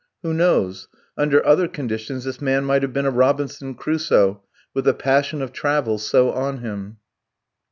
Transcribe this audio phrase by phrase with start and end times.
[0.23, 0.87] Who knows?
[1.15, 4.41] under other conditions this man might have been a Robinson Crusoe,
[4.73, 6.97] with the passion of travel so on him.